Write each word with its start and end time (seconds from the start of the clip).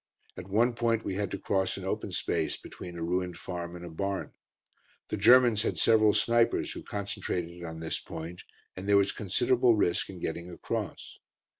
At 0.35 0.49
one 0.49 0.73
point 0.73 1.05
we 1.05 1.13
had 1.13 1.29
to 1.29 1.37
cross 1.37 1.77
an 1.77 1.85
open 1.85 2.11
space 2.11 2.57
between 2.57 2.97
a 2.97 3.03
ruined 3.03 3.37
farm 3.37 3.75
and 3.75 3.85
a 3.85 3.89
barn. 3.91 4.33
The 5.09 5.15
Germans 5.17 5.61
had 5.61 5.77
several 5.77 6.15
snipers 6.15 6.71
who 6.71 6.81
concentrated 6.81 7.63
on 7.63 7.81
this 7.81 7.99
point, 7.99 8.41
and 8.75 8.89
there 8.89 8.97
was 8.97 9.11
considerable 9.11 9.75
risk 9.75 10.09
in 10.09 10.17
getting 10.19 10.49
across. 10.49 11.19